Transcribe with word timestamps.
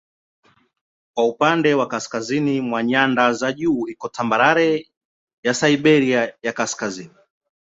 Kwa 1.13 1.25
upande 1.27 1.73
wa 1.73 1.87
kaskazini 1.87 2.61
mwa 2.61 2.83
nyanda 2.83 3.33
za 3.33 3.53
juu 3.53 3.87
iko 3.87 4.09
tambarare 4.09 4.91
ya 5.43 5.53
Siberia 5.53 6.33
ya 6.43 6.53
Kaskazini. 6.53 7.13